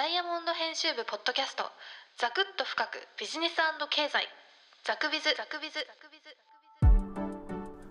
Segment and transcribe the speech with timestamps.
[0.00, 1.62] ダイヤモンド編集部ポッドキャスト
[2.16, 3.56] ザクッと深くビジネス
[3.90, 4.24] 経済。
[4.82, 5.24] ザクビズ。
[5.36, 5.74] ザクビズ。
[5.74, 6.16] ザクビ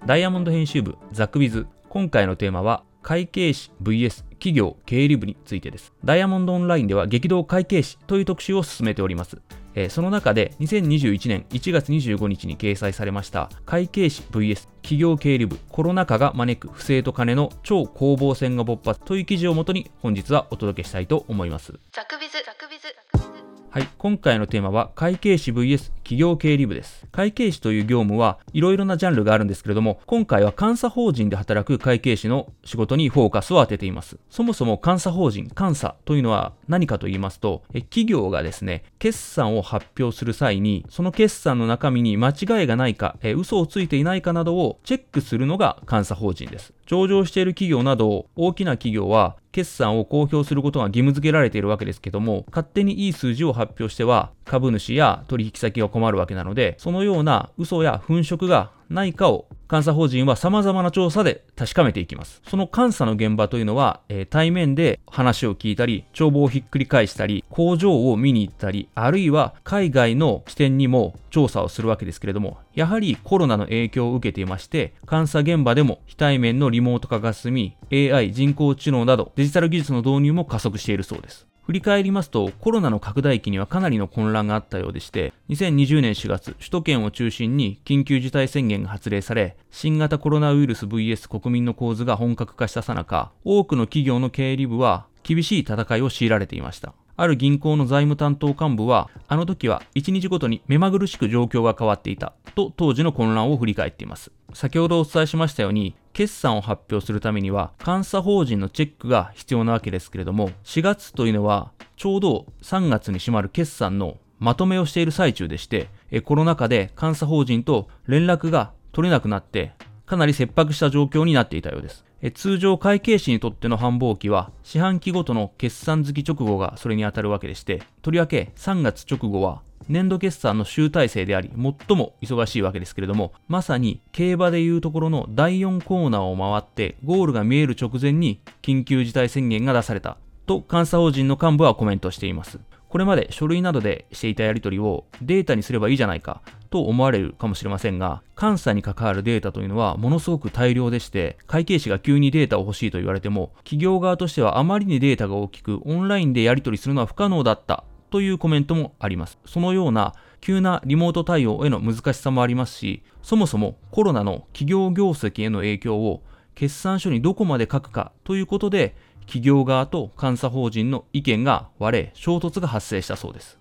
[0.00, 0.04] ズ。
[0.04, 1.68] ダイヤモンド編集部ザクビズ。
[1.88, 5.92] 今回のテーマは会計士 VS 企業経理部についてです。
[6.04, 9.40] ダイヤモンドオンラインでは激動会計士という特集を進めております。
[9.74, 21.72] えー、その中で2021年1月25日に掲載されました会計士 VS 企業経理部コロナ禍が招く不正と金の超攻防戦が勃発という記事をもとに本日はお届けしたいと思います。
[21.92, 27.06] ザクビズザクビズはい、今回のテーマは会計士 VS 企業経理部です。
[27.10, 34.18] 会計士という業務はいろいろなジャンルがあるんですけれども、今回は監査法人で働く会計士の仕事にフォーカスを当てています。
[34.28, 46.74] そもそも監査法人、監査というのは何かと言いますと、企業がですね、決算を発表する際に、その決算の中身に間違いがないか、え嘘をついていないかなどをチェックするのが監査法人です。
[46.84, 62.42] 上場している企業など大きな企業は決算を公表することが義務付けられているわけですけども、勝手にいい数字を発発表しては、株主や取引先が困るわけなので、そのような嘘や粉飾がないかを監査法人は様々な調査で確かめていきます。
[62.46, 81.46] その監査の現場というのは、えー、対面で話を聞いたり、帳簿をひっくり返したり、工場を見に行ったり、あるいは海外の視点にも調査をするわけですけれども、やはりコロナの影響を受けていまして、監査現場でも非対面のリモート化が進み、AI、人工知能などデジタル技術の導入も加速しているそうです。
[81.62, 96.94] 振り返りますと、コロナの拡大期にはかなりの混乱があったようでして、2020年4月、首都圏を中心に緊急事態宣言が発令され、新型コロナウイルス VS 国民の構図が本格化したさなか、多くの企業の経理部は厳しい戦いを強いられていました。
[97.16, 104.32] ある銀行の財務担当幹部は、あの時は1日ごとに目まぐるしく状況が変わっていた、と当時の混乱を振り返っています。
[104.52, 115.88] 先ほどお伝えしましたように、決算を発表するためには、監査法人のチェックが必要なわけですけれども、4月というのは、ちょうど3月に閉まる決算のまとめをしている最中でして、
[116.24, 119.72] コロナ禍で監査法人と連絡が取れなくなって、
[120.04, 122.04] かなり切迫した状況になっていたようです。
[122.30, 140.16] 通常会計士にとっての繁忙期は四半期ごとの決算月直後がそれにあたるわけでして、とりわけ3月直後は年度決算の集大成であり、最も忙しいわけですけれども、まさに競馬でいうところの第4コーナーを回ってゴールが見える直前に緊急事態宣言が出された
[140.46, 142.60] と監査法人の幹部はコメントしています。
[142.92, 159.38] これまで書類などでしていたやり取りをデータにすればいいじゃないかと思われるかもしれませんが、監査に関わるデータというのはものすごく大量でして、会計士が急にデータを欲しいと言われても、企業側としてはあまりにデータが大きく、オンラインでやり取りするのは不可能だったというコメントもあります。
[159.46, 166.22] そのような急なリモート対応への難しさもありますし、そもそもコロナの企業業績への影響を
[166.54, 168.94] 決算書にどこまで書くかということで、
[169.26, 173.58] 企業側と監査法人の意見が割れ、衝突が発生したそうです。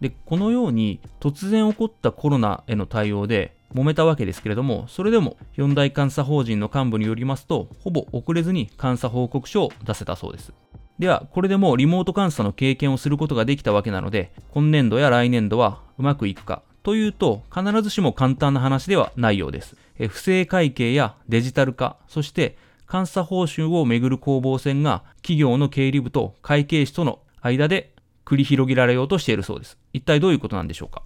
[0.00, 10.52] で、このように突然起こったコロナへの対応で揉めたわけですけれども、それでも四大監査法人の幹部によりますと、ほぼ遅れずに監査報告書を出せたそうです。
[10.98, 19.76] では、これでもうリモート監査の経験をすることができたわけなので、今年度や来年度はうまくいくかというと、必ずしも簡単な話ではないようです。
[19.98, 22.56] え不正会計やデジタル化、そして
[22.92, 27.94] 監査報酬をめぐる攻防戦が企業の経理部と会計士との間で
[28.26, 29.78] 繰り広げられようとしているそうです。
[29.94, 31.02] 一体どういうことなんでしょうか？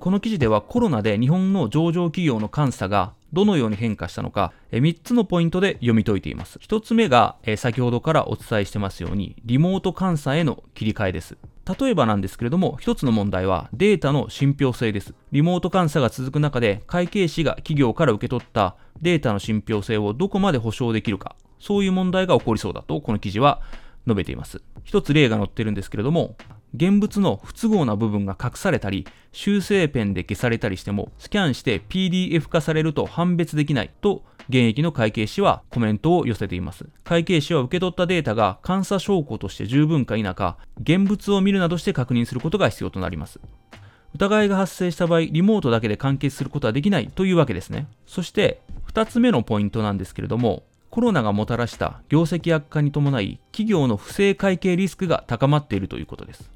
[0.00, 6.58] この記事ではコロナで日本の上場企業の監査がどのように変化したのか、3つのポイントで読み解いています。
[6.58, 11.36] 1つ目が、先ほどからお伝えしてますように、リモート監査への切り替えです。
[11.64, 15.14] 例えばなんですけれども、一つの問題はデータの信憑性です。
[15.30, 23.60] リモート監査が続く中で、会計士が企業から受け取ったデータの信憑性をどこまで保証できるか、そういう問題が起こりそうだと、この記事は
[24.06, 24.60] 述べています。
[24.82, 26.36] 一つ例が載ってるんですけれども、
[26.74, 36.86] 現物の不都合な部分が隠されたり、修正ペンで消されたりしても、スキャンして PDF 化されると判別できないと、現役の会計士はコメントを寄せています。
[37.04, 43.38] 会計士は受け取ったデータが監査証拠として十分か否か、現物を見るなどして確認することが必要となります。
[44.14, 47.86] 疑いが発生した場合、リモートだけで完結することはできないというわけですね。
[48.06, 56.50] そして、二つ目のポイントなんですけれども、コロナがもたらした業績悪化に伴い、企業の不正会計リスクが高まっているということです。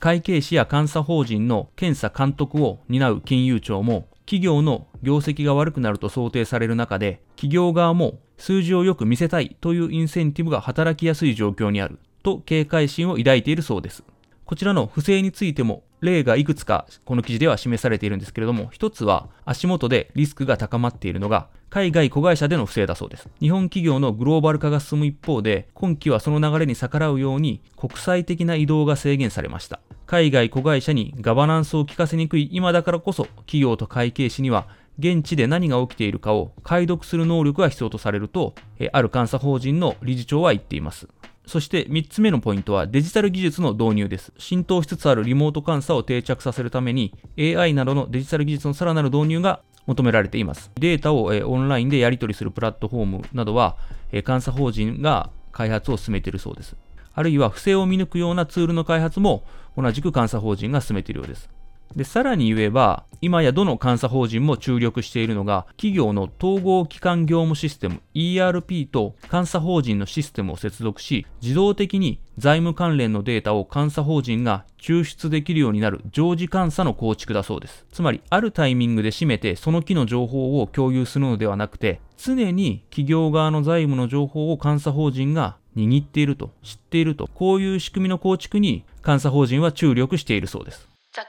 [0.00, 14.02] 会計士や監査法人の検査監督を担う金融庁も、企業の業績が悪くなると想定される中で、企業側も数字をよく見せたいというインセンティブが働きやすい状況にあると警戒心を抱いているそうです。
[14.44, 23.28] こちらの不正についても例がいくつかこの記事では示されているんですけれども、一つは足元でリスクが高まっているのが海外子会社での不正だそうです。
[23.40, 29.80] 日本企業のグローバル化が進む一方で、今期はその流れに逆らうように国際的な移動が制限されました。
[30.06, 34.68] 海外子会社にガバナンスを聞かせにくい今だからこそ、企業と会計士には
[34.98, 38.54] 現地で何が起きているかを解読する能力が必要とされると、
[38.92, 41.08] ある監査法人の理事長は言っています。
[41.46, 44.32] そして3つ目のポイントはデジタル技術の導入です。
[44.36, 50.72] 浸透しつつあるリモート監査を定着させるために AI などのデジタル技術のさらなる導入が求められています。
[50.74, 53.76] データをオンラインでやり取りするプラットフォームなどは
[54.10, 56.74] 監査法人が開発を進めているそうです。
[57.14, 59.44] あるいは不正を見抜くようなツールの開発も
[59.76, 61.48] 同じく監査法人が進めているようです。
[61.94, 77.86] で、さらに言えば、今やどの監査法人も注力しているのが、企業の統合機関業務システム ERP と監査法人のシステムを接続し、自動的に財務関連のデータを監査法人が抽出できるようになる常時監査の構築だそうです。
[77.90, 90.88] つまり、あるタイミングで閉めて、その木の情報を共有するのではなくて、常に企業側の財務の情報を監査法人が握っていると、知っていると、こういう仕組みの構築に監査法人は注力しているそうです。
[91.12, 91.22] ザ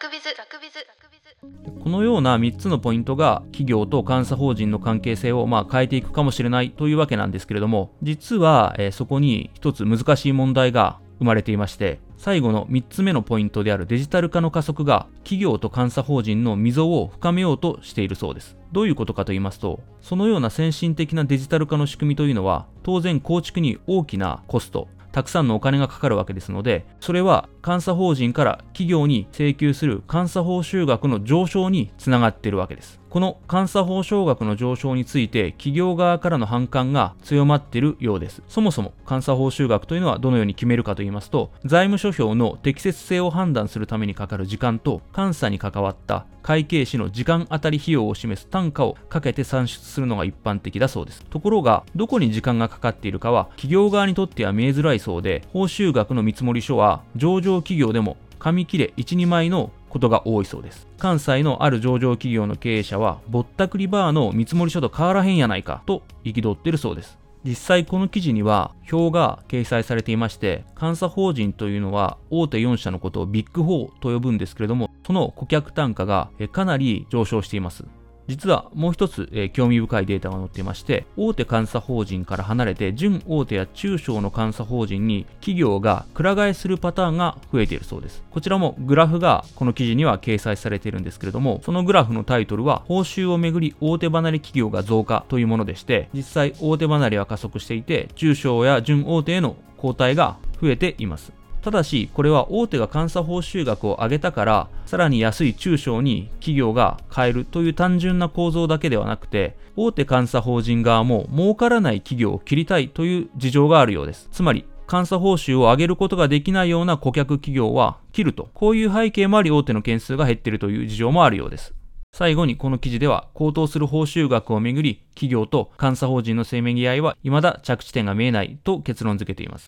[1.84, 18.58] このような3つのポイントが企業と監査法人の関係性をま変えていくかもしれないというわけなんですけれども実は、え、そこに一つ難しい問題が生まれていまして最後の3つ目のポイントであるデジタル化の加速が企業と監査法人の溝を深めようとしているそうです。
[18.72, 24.88] どういうことかと言いますと、そのような先進的なデジタル化の仕組みというのは当然構築に大きなコスト、
[25.18, 33.00] たくさんのお金がかかるわけですので、それは監査法人から企業に請求する監査報酬額の上昇につながっているわけです。
[33.10, 38.44] この監査報奨額の上昇について企業側からの反感が強まっているようです。
[38.48, 51.26] そもそも監査報酬額というのはどのように決めるかと言いますと、財務諸表の適切性を判断するためにかかる時間と監査に関わった会計士の時間当たり費用を示す単価をかけて算出するのが一般的だそうです。
[51.26, 60.86] ところが、どこに時間がかかっているかは企業側にとっては見えづらいそうで、報酬額の見積書は上場企業でも紙切れ1、2枚のことが多いそうです。
[60.98, 67.18] 関西のある上場企業の経営者は、ぼったくりバーの見積書と変わらへんやないかと憤ってるそうです。
[67.46, 77.86] 実際この記事には表が掲載されていまして、監査法人というのは大手4社のことをビッグ4と呼ぶんですけれども、その顧客単価がかなり上昇しています。
[78.28, 88.24] 実はもう一つ、えー、興味深いデータが載っていまして、大手監査法人から離れて、準大手や中小の監査法人に企業がくら替えするパターンが増えているそうです。
[88.32, 101.37] こちらもグラフがこの記事には掲載されているんですけれども、そのグラフのタイトルは、報酬をめぐり大手離れ企業が増加というものでして、実際大手離れは加速していて、中小や準大手への交代が増えています。
[101.68, 114.30] ただし、これは大手が監査報酬額を上げたから、さらに安い中小に企業が買えるという単純な構造だけではなくて、大手監査法人側も儲からない企業を切りたいという事情があるようです。
[114.32, 118.48] つまり、監査報酬を上げることができないような顧客企業は切ると。
[118.54, 121.76] こういう背景もあり大手の件数が減っているという事情もあるようです。
[122.14, 129.68] 最後にこの記事では高騰する報酬額をめぐり企業と監査法人のせめぎ合いは未だ着地点が見えないと結論付けています。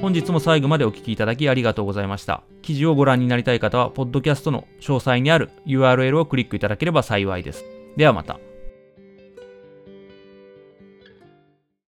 [0.00, 2.42] 本日も最後までお聴きいただきありがとうございました。
[2.62, 7.64] 記事をご覧になりたい方は、ポッドキャストの詳細にある URL をクリックいただければ幸いです。
[7.96, 8.38] ではまた。